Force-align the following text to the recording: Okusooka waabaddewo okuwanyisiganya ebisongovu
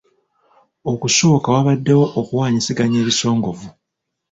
Okusooka 0.91 1.47
waabaddewo 1.53 2.05
okuwanyisiganya 2.19 2.97
ebisongovu 3.03 3.67